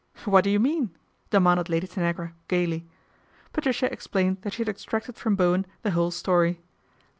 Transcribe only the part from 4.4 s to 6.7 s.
that she had extracted from Bowen the whole story.